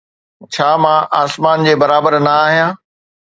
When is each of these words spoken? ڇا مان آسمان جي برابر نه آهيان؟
ڇا 0.53 0.69
مان 0.83 0.99
آسمان 1.21 1.59
جي 1.65 1.73
برابر 1.81 2.13
نه 2.25 2.31
آهيان؟ 2.45 2.71